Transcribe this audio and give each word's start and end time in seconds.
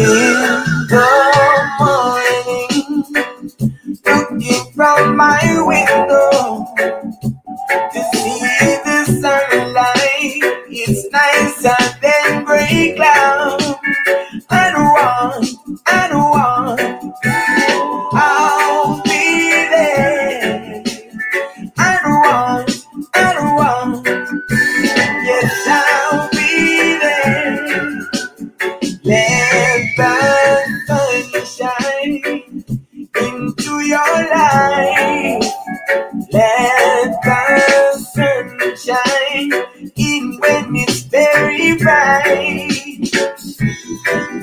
In 0.00 0.06
the 0.06 1.08
morning, 1.78 3.04
looking 4.06 4.72
from 4.72 5.16
my 5.16 5.40
window 5.66 6.09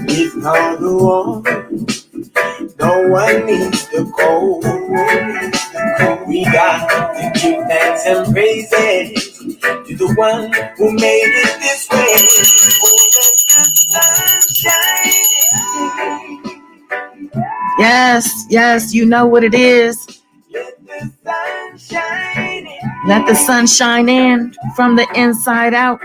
It's 0.08 0.36
not 0.36 0.82
the 0.82 0.98
warm. 0.98 1.44
No 2.80 3.10
one 3.10 3.48
needs 3.48 3.90
the 3.90 4.06
cold. 4.20 4.66
We 6.28 6.46
got 6.46 6.88
to 7.16 7.32
give 7.40 7.68
thanks 7.68 8.06
and 8.08 8.34
praises 8.34 9.40
to 9.40 9.98
the 9.98 10.14
one 10.16 10.54
who 10.78 10.94
made 10.94 11.26
it 11.26 11.62
this 11.62 11.90
way. 11.92 12.16
Oh, 12.84 13.10
let 13.16 13.36
the 13.50 13.66
sun 13.90 14.42
shine. 14.54 15.26
Yes, 17.80 18.46
yes, 18.50 18.94
you 18.94 19.06
know 19.06 19.26
what 19.28 19.44
it 19.44 19.54
is. 19.56 20.08
Let 20.52 20.86
the 20.86 21.12
sun 21.24 21.78
shine. 21.78 22.68
Let 23.08 23.26
the 23.28 23.36
sun 23.36 23.68
shine 23.68 24.10
in 24.10 24.54
from 24.76 24.96
the 24.96 25.08
inside 25.16 25.74
out. 25.74 26.02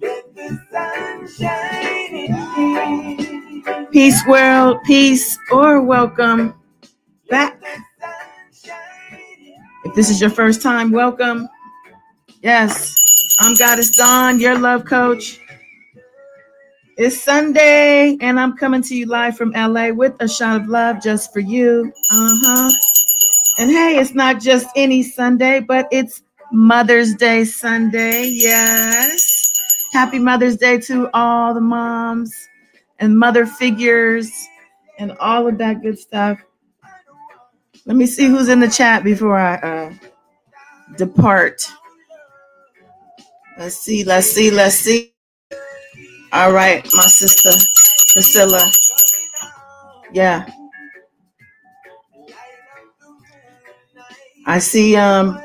Let 0.00 0.36
the 0.36 0.60
sun 0.72 1.28
shine. 1.28 1.77
Peace, 3.98 4.24
world, 4.28 4.78
peace, 4.84 5.36
or 5.50 5.82
welcome 5.82 6.54
back. 7.28 7.60
If 9.84 9.92
this 9.96 10.08
is 10.08 10.20
your 10.20 10.30
first 10.30 10.62
time, 10.62 10.92
welcome. 10.92 11.48
Yes, 12.40 12.94
I'm 13.40 13.56
Goddess 13.56 13.96
Dawn, 13.96 14.38
your 14.38 14.56
love 14.56 14.84
coach. 14.84 15.40
It's 16.96 17.20
Sunday, 17.20 18.16
and 18.20 18.38
I'm 18.38 18.56
coming 18.56 18.82
to 18.82 18.94
you 18.94 19.06
live 19.06 19.36
from 19.36 19.50
LA 19.50 19.88
with 19.88 20.14
a 20.20 20.28
shot 20.28 20.60
of 20.60 20.68
love 20.68 21.02
just 21.02 21.32
for 21.32 21.40
you. 21.40 21.92
Uh 22.12 22.36
huh. 22.40 22.70
And 23.58 23.68
hey, 23.68 23.98
it's 23.98 24.14
not 24.14 24.40
just 24.40 24.68
any 24.76 25.02
Sunday, 25.02 25.58
but 25.58 25.88
it's 25.90 26.22
Mother's 26.52 27.16
Day 27.16 27.42
Sunday. 27.42 28.26
Yes. 28.26 29.50
Happy 29.92 30.20
Mother's 30.20 30.56
Day 30.56 30.78
to 30.82 31.10
all 31.14 31.52
the 31.52 31.60
moms 31.60 32.48
and 32.98 33.18
mother 33.18 33.46
figures 33.46 34.30
and 34.98 35.12
all 35.20 35.46
of 35.46 35.58
that 35.58 35.82
good 35.82 35.98
stuff. 35.98 36.38
Let 37.86 37.96
me 37.96 38.06
see 38.06 38.26
who's 38.26 38.48
in 38.48 38.60
the 38.60 38.68
chat 38.68 39.04
before 39.04 39.38
I 39.38 39.54
uh, 39.56 39.92
depart. 40.96 41.66
Let's 43.58 43.76
see, 43.76 44.04
let's 44.04 44.26
see, 44.26 44.50
let's 44.50 44.76
see. 44.76 45.12
All 46.32 46.52
right, 46.52 46.84
my 46.94 47.06
sister 47.06 47.50
Priscilla. 48.12 48.60
Yeah. 50.12 50.48
I 54.46 54.58
see 54.58 54.96
um 54.96 55.42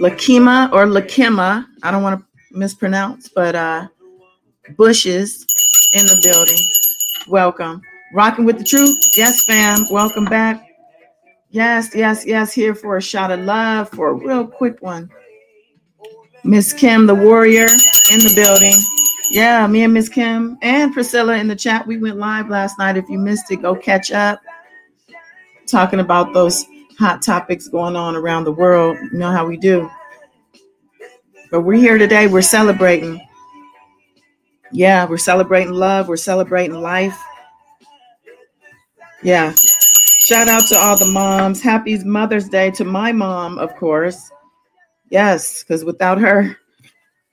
Lakima 0.00 0.72
or 0.72 0.86
Lakima. 0.86 1.66
I 1.82 1.90
don't 1.90 2.02
want 2.02 2.20
to 2.20 2.26
mispronounce, 2.56 3.28
but 3.28 3.54
uh 3.54 3.88
Bushes 4.76 5.46
in 5.94 6.04
the 6.06 6.20
building. 6.22 6.58
Welcome. 7.28 7.82
Rocking 8.12 8.44
with 8.44 8.58
the 8.58 8.64
truth. 8.64 8.96
Yes, 9.16 9.44
fam. 9.44 9.86
Welcome 9.90 10.24
back. 10.24 10.66
Yes, 11.50 11.94
yes, 11.94 12.26
yes. 12.26 12.52
Here 12.52 12.74
for 12.74 12.96
a 12.96 13.02
shot 13.02 13.30
of 13.30 13.40
love 13.40 13.88
for 13.90 14.10
a 14.10 14.14
real 14.14 14.46
quick 14.46 14.82
one. 14.82 15.10
Miss 16.44 16.72
Kim, 16.72 17.06
the 17.06 17.14
warrior, 17.14 17.66
in 17.66 18.20
the 18.20 18.32
building. 18.34 18.74
Yeah, 19.30 19.66
me 19.66 19.82
and 19.82 19.92
Miss 19.92 20.08
Kim 20.08 20.56
and 20.62 20.92
Priscilla 20.92 21.36
in 21.36 21.48
the 21.48 21.56
chat. 21.56 21.86
We 21.86 21.98
went 21.98 22.16
live 22.16 22.48
last 22.48 22.78
night. 22.78 22.96
If 22.96 23.08
you 23.08 23.18
missed 23.18 23.50
it, 23.50 23.62
go 23.62 23.74
catch 23.74 24.10
up. 24.10 24.40
Talking 25.66 26.00
about 26.00 26.32
those 26.32 26.64
hot 26.98 27.20
topics 27.20 27.68
going 27.68 27.96
on 27.96 28.16
around 28.16 28.44
the 28.44 28.52
world. 28.52 28.96
You 29.12 29.18
know 29.18 29.30
how 29.30 29.46
we 29.46 29.58
do. 29.58 29.90
But 31.50 31.62
we're 31.62 31.78
here 31.78 31.98
today. 31.98 32.26
We're 32.26 32.42
celebrating. 32.42 33.20
Yeah, 34.72 35.06
we're 35.06 35.18
celebrating 35.18 35.72
love. 35.72 36.08
We're 36.08 36.16
celebrating 36.16 36.80
life. 36.80 37.18
Yeah. 39.22 39.52
Shout 39.56 40.48
out 40.48 40.64
to 40.68 40.78
all 40.78 40.98
the 40.98 41.06
moms. 41.06 41.62
Happy 41.62 42.02
Mother's 42.04 42.48
Day 42.48 42.70
to 42.72 42.84
my 42.84 43.12
mom, 43.12 43.58
of 43.58 43.74
course. 43.76 44.30
Yes, 45.10 45.62
because 45.62 45.84
without 45.84 46.18
her, 46.18 46.56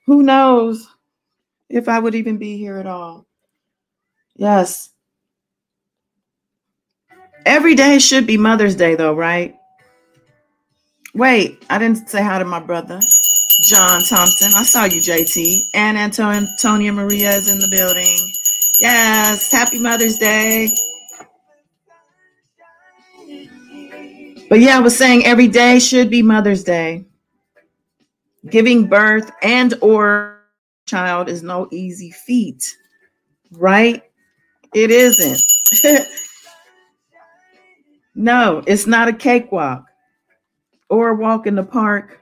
who 0.05 0.23
knows 0.23 0.87
if 1.69 1.89
I 1.89 1.99
would 1.99 2.15
even 2.15 2.37
be 2.37 2.57
here 2.57 2.77
at 2.77 2.87
all. 2.87 3.25
Yes. 4.35 4.91
Every 7.45 7.75
day 7.75 7.99
should 7.99 8.25
be 8.25 8.37
Mother's 8.37 8.75
Day, 8.75 8.95
though, 8.95 9.13
right? 9.13 9.55
Wait, 11.13 11.63
I 11.69 11.77
didn't 11.77 12.09
say 12.09 12.23
hi 12.23 12.39
to 12.39 12.45
my 12.45 12.59
brother, 12.59 12.99
John 13.61 14.03
Thompson. 14.03 14.51
I 14.55 14.63
saw 14.63 14.85
you, 14.85 15.01
JT. 15.01 15.69
And 15.73 15.97
Antonia 15.97 16.91
Maria 16.91 17.31
is 17.31 17.49
in 17.49 17.59
the 17.59 17.67
building. 17.67 18.17
Yes, 18.79 19.51
happy 19.51 19.79
Mother's 19.79 20.17
Day. 20.17 20.69
But 24.49 24.59
yeah, 24.59 24.77
I 24.77 24.79
was 24.79 24.95
saying 24.95 25.25
every 25.25 25.47
day 25.47 25.79
should 25.79 26.09
be 26.09 26.21
Mother's 26.21 26.63
Day. 26.63 27.05
Giving 28.49 28.87
birth 28.87 29.31
and 29.41 29.73
or 29.81 30.39
child 30.85 31.29
is 31.29 31.41
no 31.41 31.67
easy 31.71 32.11
feat, 32.11 32.75
right? 33.51 34.03
It 34.73 34.91
isn't. 34.91 35.41
no, 38.15 38.61
it's 38.67 38.85
not 38.85 39.07
a 39.07 39.13
cakewalk 39.13 39.85
or 40.89 41.09
a 41.09 41.15
walk 41.15 41.47
in 41.47 41.55
the 41.55 41.63
park. 41.63 42.21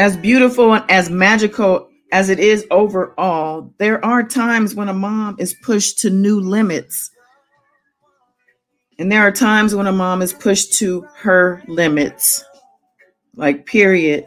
As 0.00 0.16
beautiful 0.16 0.72
and 0.72 0.90
as 0.90 1.10
magical 1.10 1.86
as 2.10 2.30
it 2.30 2.40
is 2.40 2.66
overall, 2.70 3.70
there 3.76 4.02
are 4.02 4.22
times 4.22 4.74
when 4.74 4.88
a 4.88 4.94
mom 4.94 5.36
is 5.38 5.52
pushed 5.52 5.98
to 5.98 6.08
new 6.08 6.40
limits. 6.40 7.10
And 8.98 9.12
there 9.12 9.20
are 9.20 9.30
times 9.30 9.74
when 9.74 9.86
a 9.86 9.92
mom 9.92 10.22
is 10.22 10.32
pushed 10.32 10.72
to 10.78 11.06
her 11.16 11.62
limits. 11.68 12.42
Like, 13.36 13.66
period. 13.66 14.26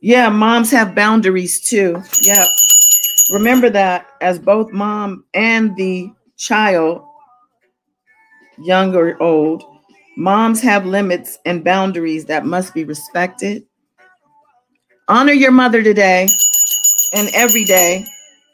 Yeah, 0.00 0.28
moms 0.28 0.70
have 0.70 0.94
boundaries 0.94 1.60
too. 1.60 2.00
Yeah. 2.20 2.46
Remember 3.32 3.68
that 3.68 4.10
as 4.20 4.38
both 4.38 4.70
mom 4.70 5.24
and 5.34 5.74
the 5.74 6.12
child, 6.36 7.04
young 8.58 8.94
or 8.94 9.20
old, 9.20 9.64
moms 10.16 10.60
have 10.62 10.86
limits 10.86 11.36
and 11.44 11.64
boundaries 11.64 12.26
that 12.26 12.46
must 12.46 12.72
be 12.74 12.84
respected. 12.84 13.64
Honor 15.12 15.34
your 15.34 15.50
mother 15.50 15.82
today 15.82 16.26
and 17.12 17.28
every 17.34 17.64
day, 17.64 18.06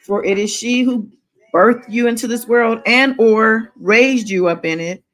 for 0.05 0.25
it 0.25 0.39
is 0.39 0.53
she 0.53 0.83
who 0.83 1.09
birthed 1.55 1.85
you 1.89 2.09
into 2.09 2.27
this 2.27 2.49
world 2.49 2.81
and 2.85 3.15
or 3.21 3.71
raised 3.77 4.29
you 4.29 4.49
up 4.49 4.65
in 4.65 4.81
it. 4.81 5.05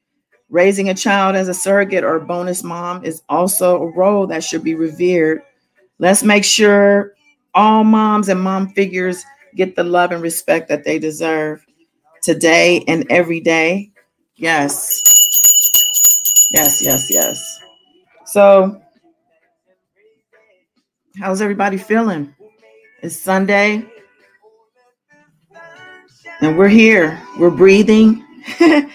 Raising 0.49 0.89
a 0.89 0.95
child 0.95 1.35
as 1.35 1.47
a 1.47 1.53
surrogate 1.53 2.03
or 2.03 2.19
bonus 2.19 2.63
mom 2.63 3.05
is 3.05 3.21
also 3.29 3.79
a 3.79 3.91
role 3.95 4.25
that 4.25 4.43
should 4.43 4.63
be 4.63 4.73
revered. 4.73 5.43
Let's 5.99 6.23
make 6.23 6.43
sure 6.43 7.13
all 7.53 7.83
moms 7.83 8.27
and 8.27 8.41
mom 8.41 8.69
figures 8.69 9.23
get 9.53 9.75
the 9.75 9.83
love 9.83 10.11
and 10.11 10.23
respect 10.23 10.67
that 10.69 10.83
they 10.83 10.97
deserve 10.97 11.63
today 12.23 12.83
and 12.87 13.05
every 13.11 13.39
day. 13.39 13.91
Yes. 14.35 14.99
Yes, 16.51 16.81
yes, 16.83 17.07
yes. 17.11 17.59
So, 18.25 18.81
how's 21.19 21.41
everybody 21.41 21.77
feeling? 21.77 22.33
It's 23.01 23.15
Sunday. 23.15 23.85
And 26.41 26.57
we're 26.57 26.67
here, 26.67 27.21
we're 27.39 27.49
breathing. 27.49 28.25
and 28.59 28.89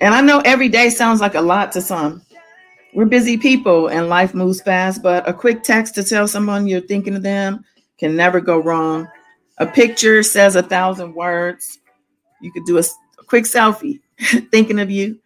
I 0.00 0.20
know 0.20 0.40
every 0.40 0.68
day 0.68 0.90
sounds 0.90 1.20
like 1.20 1.34
a 1.34 1.40
lot 1.40 1.72
to 1.72 1.80
some. 1.80 2.22
We're 2.94 3.06
busy 3.06 3.36
people 3.36 3.88
and 3.88 4.08
life 4.08 4.34
moves 4.34 4.60
fast, 4.60 5.02
but 5.02 5.28
a 5.28 5.32
quick 5.32 5.62
text 5.62 5.94
to 5.96 6.04
tell 6.04 6.28
someone 6.28 6.66
you're 6.66 6.80
thinking 6.80 7.14
of 7.14 7.22
them 7.22 7.64
can 7.98 8.14
never 8.14 8.40
go 8.40 8.58
wrong. 8.58 9.08
A 9.58 9.66
picture 9.66 10.22
says 10.22 10.56
a 10.56 10.62
thousand 10.62 11.14
words. 11.14 11.78
You 12.40 12.52
could 12.52 12.64
do 12.64 12.78
a, 12.78 12.82
a 13.18 13.24
quick 13.24 13.44
selfie 13.44 14.00
thinking 14.50 14.78
of 14.78 14.90
you, 14.90 15.18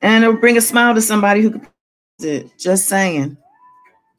and 0.00 0.24
it'll 0.24 0.40
bring 0.40 0.56
a 0.56 0.62
smile 0.62 0.94
to 0.94 1.02
somebody 1.02 1.42
who 1.42 1.50
could 1.50 1.66
it. 2.20 2.50
Just 2.58 2.88
saying. 2.88 3.36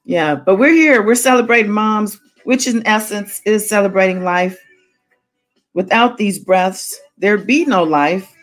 Yeah, 0.08 0.36
but 0.36 0.56
we're 0.56 0.72
here. 0.72 1.04
We're 1.04 1.16
celebrating 1.16 1.70
moms, 1.70 2.18
which 2.46 2.66
in 2.66 2.88
essence 2.88 3.42
is 3.46 3.68
celebrating 3.68 4.24
life. 4.24 4.58
Without 5.74 6.16
these 6.16 6.40
breaths, 6.40 6.98
there'd 7.18 7.46
be 7.46 7.66
no 7.66 7.84
life. 7.84 8.34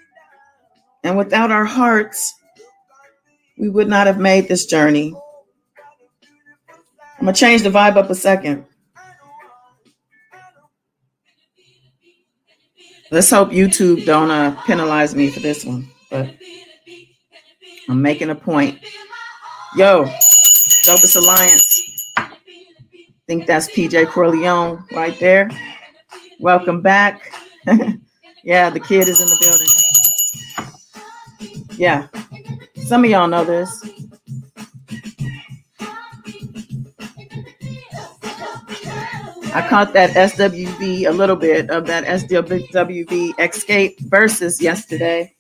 And 1.03 1.17
without 1.17 1.51
our 1.51 1.65
hearts, 1.65 2.35
we 3.57 3.71
would 3.71 3.89
not 3.89 4.07
have 4.07 4.19
made 4.19 4.47
this 4.47 4.67
journey. 4.67 5.15
I'm 7.19 7.25
going 7.25 7.35
to 7.35 7.41
change 7.41 7.63
the 7.63 7.71
vibe 7.71 7.97
up 7.97 8.11
a 8.11 8.15
second. 8.15 8.67
Let's 13.11 13.31
hope 13.31 13.51
YouTube 13.51 14.05
don't 14.05 14.31
uh, 14.31 14.55
penalize 14.67 15.15
me 15.15 15.31
for 15.31 15.41
this 15.41 15.65
one, 15.65 15.89
but 16.11 16.29
I'm 17.89 18.03
making 18.03 18.29
a 18.29 18.35
point. 18.35 18.81
Yo, 19.77 20.13
Dopest 20.87 21.17
Alliance. 21.17 21.83
I 22.19 22.31
Think 23.27 23.47
that's 23.47 23.71
PJ 23.71 24.09
Corleone 24.09 24.85
right 24.93 25.19
there. 25.19 25.51
Welcome 26.41 26.83
back. 26.83 27.33
yeah, 28.45 28.69
the 28.69 28.81
kid 28.81 29.09
is 29.09 29.21
in 29.21 29.27
the 29.27 29.39
building. 29.41 29.67
Yeah, 31.79 32.09
some 32.87 33.03
of 33.03 33.11
y'all 33.11 33.29
know 33.29 33.47
this. 33.47 33.83
I 39.55 39.67
caught 39.69 39.95
that 39.95 40.11
SWV, 40.11 41.09
a 41.09 41.13
little 41.13 41.37
bit 41.37 41.71
of 41.71 41.87
that 41.87 42.05
SWV 42.05 43.35
Xscape 43.37 43.97
Verzuz 44.09 44.61
yesterday. 44.61 45.35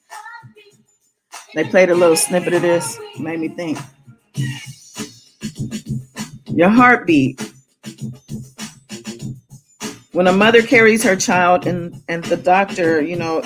They 1.55 1.64
played 1.64 1.91
a 1.91 1.94
little 1.94 2.17
snippet 2.17 2.55
of 2.55 2.62
this, 2.62 2.99
made 3.19 3.41
me 3.41 3.49
think. 3.49 3.76
Your 6.47 6.69
heartbeat. 6.69 7.53
When 10.12 10.27
a 10.29 10.33
mother 10.33 10.62
carries 10.62 11.03
her 11.03 11.17
child 11.17 11.67
and 11.67 12.01
and 12.09 12.25
the 12.25 12.37
doctor 12.37 13.01
you 13.01 13.17
know 13.17 13.43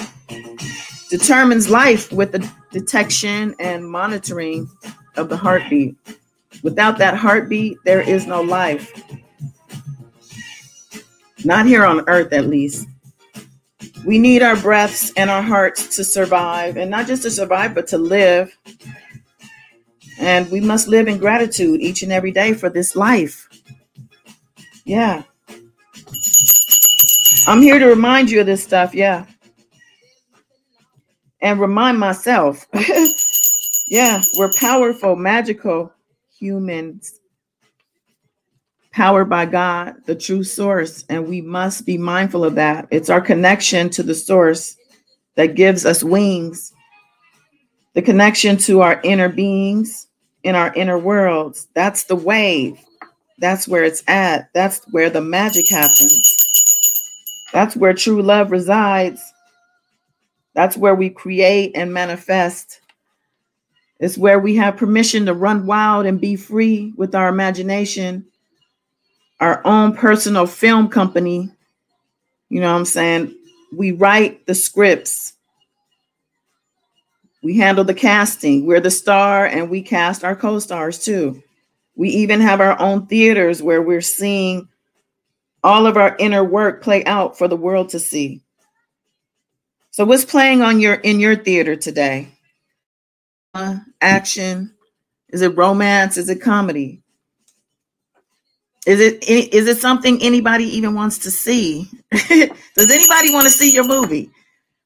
determines 1.10 1.70
life 1.70 2.12
with 2.12 2.32
the 2.32 2.50
detection 2.70 3.54
and 3.58 3.88
monitoring 3.88 4.68
of 5.16 5.28
the 5.28 5.36
heartbeat. 5.36 5.96
Without 6.62 6.98
that 6.98 7.16
heartbeat 7.16 7.78
there 7.84 8.00
is 8.00 8.26
no 8.26 8.42
life. 8.42 8.92
Not 11.44 11.66
here 11.66 11.84
on 11.84 12.08
earth 12.08 12.32
at 12.32 12.46
least. 12.46 12.86
We 14.04 14.18
need 14.18 14.42
our 14.42 14.56
breaths 14.56 15.12
and 15.16 15.30
our 15.30 15.42
hearts 15.42 15.96
to 15.96 16.04
survive 16.04 16.76
and 16.76 16.90
not 16.90 17.06
just 17.06 17.22
to 17.22 17.30
survive 17.30 17.74
but 17.74 17.86
to 17.88 17.98
live 17.98 18.56
and 20.18 20.50
we 20.50 20.60
must 20.60 20.88
live 20.88 21.08
in 21.08 21.18
gratitude 21.18 21.80
each 21.80 22.02
and 22.02 22.12
every 22.12 22.32
day 22.32 22.52
for 22.52 22.68
this 22.68 22.94
life 22.96 23.48
yeah 24.84 25.22
I'm 27.48 27.62
here 27.62 27.78
to 27.78 27.86
remind 27.86 28.30
you 28.30 28.40
of 28.40 28.46
this 28.46 28.62
stuff, 28.62 28.94
yeah. 28.94 29.24
And 31.40 31.58
remind 31.58 31.98
myself. 31.98 32.66
yeah, 33.88 34.20
we're 34.36 34.52
powerful, 34.52 35.16
magical 35.16 35.90
humans, 36.38 37.20
powered 38.92 39.30
by 39.30 39.46
God, 39.46 39.94
the 40.04 40.14
true 40.14 40.44
source, 40.44 41.06
and 41.08 41.26
we 41.26 41.40
must 41.40 41.86
be 41.86 41.96
mindful 41.96 42.44
of 42.44 42.56
that. 42.56 42.86
It's 42.90 43.08
our 43.08 43.22
connection 43.22 43.88
to 43.90 44.02
the 44.02 44.14
source 44.14 44.76
that 45.36 45.54
gives 45.54 45.86
us 45.86 46.04
wings, 46.04 46.74
the 47.94 48.02
connection 48.02 48.58
to 48.58 48.82
our 48.82 49.00
inner 49.04 49.30
beings 49.30 50.07
in 50.42 50.54
our 50.54 50.72
inner 50.74 50.98
worlds. 50.98 51.68
That's 51.74 52.04
the 52.04 52.16
wave. 52.16 52.78
That's 53.38 53.68
where 53.68 53.84
it's 53.84 54.02
at. 54.08 54.50
That's 54.52 54.84
where 54.90 55.10
the 55.10 55.20
magic 55.20 55.68
happens. 55.68 56.36
That's 57.52 57.76
where 57.76 57.94
true 57.94 58.22
love 58.22 58.50
resides. 58.50 59.22
That's 60.54 60.76
where 60.76 60.94
we 60.94 61.10
create 61.10 61.72
and 61.74 61.92
manifest. 61.92 62.80
It's 64.00 64.18
where 64.18 64.38
we 64.38 64.56
have 64.56 64.76
permission 64.76 65.26
to 65.26 65.34
run 65.34 65.66
wild 65.66 66.06
and 66.06 66.20
be 66.20 66.36
free 66.36 66.92
with 66.96 67.14
our 67.14 67.28
imagination, 67.28 68.26
our 69.40 69.64
own 69.64 69.94
personal 69.94 70.46
film 70.46 70.88
company. 70.88 71.50
You 72.48 72.60
know 72.60 72.72
what 72.72 72.78
I'm 72.78 72.84
saying? 72.84 73.36
We 73.76 73.92
write 73.92 74.46
the 74.46 74.54
scripts. 74.54 75.34
We 77.42 77.56
handle 77.56 77.84
the 77.84 77.94
casting. 77.94 78.66
We're 78.66 78.80
the 78.80 78.90
star 78.90 79.46
and 79.46 79.70
we 79.70 79.82
cast 79.82 80.24
our 80.24 80.36
co 80.36 80.58
stars 80.58 80.98
too. 80.98 81.42
We 81.96 82.10
even 82.10 82.40
have 82.40 82.60
our 82.60 82.80
own 82.80 83.06
theaters 83.06 83.62
where 83.62 83.82
we're 83.82 84.00
seeing 84.00 84.68
all 85.62 85.86
of 85.86 85.96
our 85.96 86.16
inner 86.18 86.44
work 86.44 86.82
play 86.82 87.04
out 87.04 87.36
for 87.38 87.48
the 87.48 87.56
world 87.56 87.90
to 87.90 87.98
see. 87.98 88.42
So 89.90 90.04
what's 90.04 90.24
playing 90.24 90.62
on 90.62 90.80
your 90.80 90.94
in 90.94 91.20
your 91.20 91.36
theater 91.36 91.76
today? 91.76 92.28
Action? 94.00 94.74
Is 95.30 95.42
it 95.42 95.56
romance? 95.56 96.16
Is 96.16 96.28
it 96.28 96.40
comedy? 96.40 97.02
Is 98.86 99.00
it 99.00 99.28
is 99.28 99.66
it 99.66 99.78
something 99.78 100.22
anybody 100.22 100.64
even 100.64 100.94
wants 100.94 101.18
to 101.18 101.30
see? 101.30 101.90
Does 102.12 102.90
anybody 102.90 103.32
want 103.32 103.46
to 103.46 103.50
see 103.50 103.72
your 103.72 103.86
movie? 103.86 104.30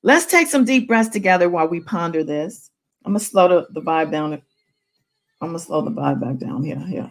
Let's 0.03 0.27
take 0.27 0.49
some 0.49 0.65
deep 0.65 0.89
breaths 0.89 1.11
together 1.11 1.49
while 1.49 1.69
we 1.69 1.81
ponder 1.81 2.25
this. 2.25 2.71
I'm 3.05 3.13
gonna 3.13 3.21
slow 3.21 3.49
the, 3.49 3.67
the 3.71 3.81
vibe 3.81 4.11
down. 4.11 4.33
I'm 4.33 5.49
gonna 5.49 5.59
slow 5.59 5.83
the 5.83 5.91
vibe 5.91 6.21
back 6.21 6.39
down 6.39 6.65
here. 6.65 6.83
Yeah. 6.89 7.11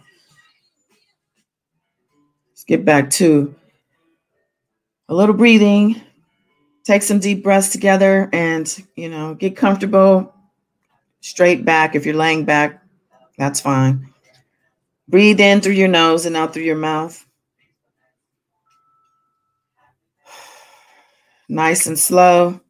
Let's 2.50 2.64
get 2.64 2.84
back 2.84 3.10
to 3.10 3.54
a 5.08 5.14
little 5.14 5.34
breathing. 5.34 6.00
Take 6.84 7.02
some 7.02 7.18
deep 7.18 7.42
breaths 7.42 7.70
together 7.70 8.28
and, 8.32 8.84
you 8.96 9.08
know, 9.08 9.34
get 9.34 9.56
comfortable. 9.56 10.34
Straight 11.20 11.64
back. 11.64 11.94
If 11.94 12.04
you're 12.04 12.14
laying 12.14 12.44
back, 12.44 12.82
that's 13.38 13.60
fine. 13.60 14.12
Breathe 15.08 15.40
in 15.40 15.60
through 15.60 15.72
your 15.72 15.88
nose 15.88 16.26
and 16.26 16.36
out 16.36 16.52
through 16.52 16.64
your 16.64 16.76
mouth. 16.76 17.24
Nice 21.48 21.86
and 21.86 21.98
slow. 21.98 22.60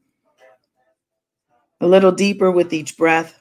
A 1.83 1.87
little 1.87 2.13
deeper 2.13 2.51
with 2.51 2.73
each 2.73 2.97
breath. 2.97 3.39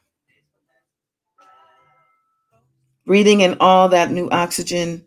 Breathing 3.05 3.39
in 3.39 3.55
all 3.62 3.88
that 3.89 4.12
new 4.12 4.29
oxygen 4.29 5.05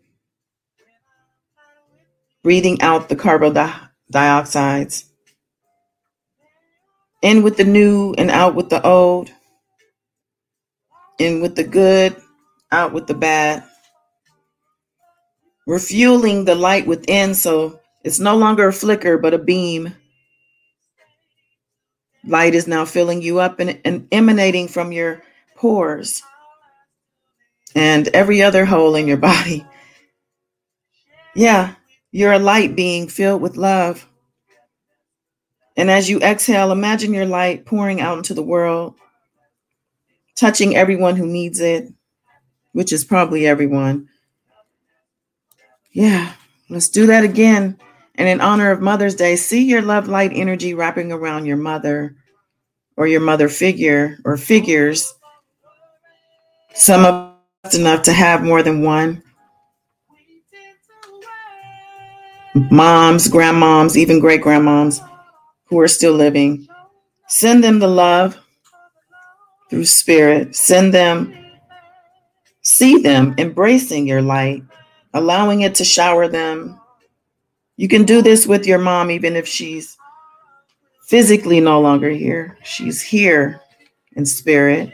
breathing 2.45 2.79
out 2.83 3.09
the 3.09 3.15
carbon 3.15 3.55
dioxides. 4.13 5.05
In 7.23 7.41
with 7.41 7.57
the 7.57 7.63
new 7.63 8.13
and 8.19 8.29
out 8.29 8.53
with 8.53 8.69
the 8.69 8.85
old. 8.85 9.31
In 11.17 11.41
with 11.41 11.55
the 11.55 11.63
good, 11.63 12.15
out 12.71 12.93
with 12.93 13.07
the 13.07 13.15
bad. 13.15 13.63
Refueling 15.65 16.45
the 16.45 16.53
light 16.53 16.85
within 16.85 17.33
so 17.33 17.79
it's 18.03 18.19
no 18.19 18.37
longer 18.37 18.67
a 18.67 18.73
flicker 18.73 19.17
but 19.17 19.33
a 19.33 19.39
beam. 19.39 19.95
Light 22.27 22.55
is 22.55 22.67
now 22.67 22.85
filling 22.85 23.21
you 23.21 23.39
up 23.39 23.59
and, 23.59 23.79
and 23.85 24.07
emanating 24.11 24.67
from 24.67 24.91
your 24.91 25.21
pores 25.55 26.23
and 27.75 28.07
every 28.09 28.41
other 28.41 28.65
hole 28.65 28.95
in 28.95 29.07
your 29.07 29.17
body. 29.17 29.65
Yeah, 31.37 31.75
you're 32.11 32.31
a 32.31 32.39
light 32.39 32.77
being 32.77 33.09
filled 33.09 33.41
with 33.41 33.57
love. 33.57 34.07
And 35.75 35.91
as 35.91 36.09
you 36.09 36.19
exhale, 36.21 36.71
imagine 36.71 37.13
your 37.13 37.25
light 37.25 37.65
pouring 37.65 37.99
out 37.99 38.17
into 38.17 38.33
the 38.33 38.41
world, 38.41 38.95
touching 40.35 40.77
everyone 40.77 41.17
who 41.17 41.27
needs 41.27 41.59
it, 41.59 41.91
which 42.71 42.93
is 42.93 43.03
probably 43.03 43.45
everyone. 43.45 44.07
Yeah, 45.91 46.31
let's 46.69 46.87
do 46.87 47.05
that 47.07 47.25
again. 47.25 47.77
And 48.17 48.29
in 48.29 48.41
honor 48.41 48.71
of 48.71 48.81
Mother's 48.81 49.15
Day, 49.15 49.35
see 49.35 49.63
your 49.65 49.81
love 49.81 50.07
light 50.07 50.31
energy 50.33 50.73
wrapping 50.73 51.11
around 51.11 51.45
your 51.45 51.57
mother 51.57 52.15
or 52.97 53.07
your 53.07 53.21
mother 53.21 53.49
figure 53.49 54.17
or 54.23 54.37
figures. 54.37 55.13
Some 56.73 57.05
of 57.05 57.35
us 57.63 57.75
enough 57.75 58.03
to 58.03 58.13
have 58.13 58.43
more 58.43 58.63
than 58.63 58.81
one. 58.81 59.21
moms, 62.71 63.27
grandmoms, 63.27 63.97
even 63.97 64.19
great 64.19 64.41
grandmoms 64.41 65.05
who 65.65 65.79
are 65.79 65.87
still 65.87 66.13
living. 66.13 66.67
Send 67.27 67.63
them 67.63 67.79
the 67.79 67.87
love 67.87 68.39
through 69.69 69.85
spirit. 69.85 70.55
Send 70.55 70.93
them, 70.93 71.35
see 72.61 73.01
them 73.01 73.35
embracing 73.37 74.07
your 74.07 74.21
light, 74.21 74.63
allowing 75.13 75.61
it 75.61 75.75
to 75.75 75.83
shower 75.83 76.27
them. 76.27 76.79
You 77.77 77.87
can 77.87 78.03
do 78.03 78.21
this 78.21 78.47
with 78.47 78.65
your 78.65 78.79
mom, 78.79 79.11
even 79.11 79.35
if 79.35 79.47
she's 79.47 79.97
physically 81.07 81.59
no 81.59 81.81
longer 81.81 82.09
here. 82.09 82.57
She's 82.63 83.01
here 83.01 83.61
in 84.13 84.25
spirit. 84.25 84.93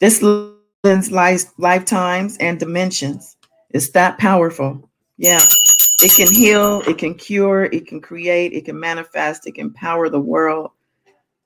This 0.00 0.22
life, 0.22 1.44
lifetimes 1.58 2.36
and 2.38 2.58
dimensions. 2.58 3.36
It's 3.70 3.90
that 3.90 4.18
powerful. 4.18 4.88
Yeah. 5.16 5.40
It 6.02 6.12
can 6.14 6.30
heal, 6.32 6.82
it 6.88 6.98
can 6.98 7.14
cure, 7.14 7.64
it 7.64 7.86
can 7.86 8.00
create, 8.00 8.52
it 8.52 8.64
can 8.64 8.78
manifest, 8.78 9.46
it 9.46 9.54
can 9.54 9.72
power 9.72 10.08
the 10.08 10.20
world. 10.20 10.72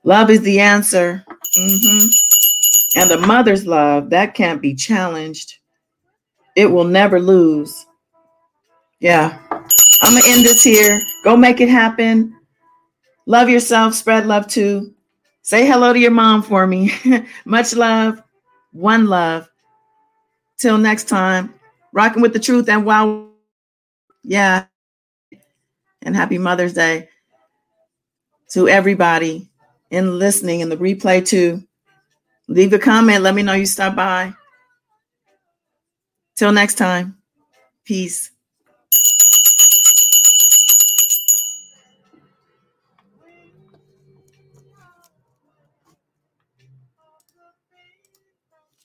Love 0.03 0.29
is 0.29 0.41
the 0.41 0.59
answer. 0.59 1.23
Mm-hmm. 1.57 2.07
And 2.99 3.11
a 3.11 3.27
mother's 3.27 3.67
love, 3.67 4.09
that 4.09 4.33
can't 4.33 4.61
be 4.61 4.73
challenged. 4.73 5.57
It 6.55 6.65
will 6.65 6.85
never 6.85 7.19
lose. 7.19 7.85
Yeah. 8.99 9.39
I'm 10.01 10.13
going 10.13 10.23
to 10.23 10.29
end 10.29 10.45
this 10.45 10.63
here. 10.63 11.01
Go 11.23 11.35
make 11.35 11.61
it 11.61 11.69
happen. 11.69 12.35
Love 13.25 13.49
yourself, 13.49 13.93
spread 13.93 14.25
love 14.25 14.47
too. 14.47 14.93
Say 15.41 15.65
hello 15.65 15.93
to 15.93 15.99
your 15.99 16.11
mom 16.11 16.41
for 16.41 16.65
me. 16.65 16.91
Much 17.45 17.75
love, 17.75 18.21
one 18.71 19.07
love. 19.07 19.49
Till 20.57 20.77
next 20.77 21.07
time, 21.07 21.53
rocking 21.93 22.21
with 22.21 22.33
the 22.33 22.39
truth 22.39 22.69
and 22.69 22.85
wow. 22.85 23.29
Yeah. 24.23 24.65
And 26.01 26.15
happy 26.15 26.37
Mother's 26.37 26.73
Day 26.73 27.09
to 28.51 28.67
everybody 28.67 29.49
in 29.91 30.17
listening 30.19 30.61
in 30.61 30.69
the 30.69 30.77
replay 30.77 31.25
too. 31.25 31.63
Leave 32.47 32.73
a 32.73 32.79
comment. 32.79 33.21
Let 33.21 33.35
me 33.35 33.43
know 33.43 33.53
you 33.53 33.65
stopped 33.65 33.95
by. 33.95 34.33
Till 36.35 36.51
next 36.51 36.75
time. 36.75 37.17
Peace. 37.85 38.31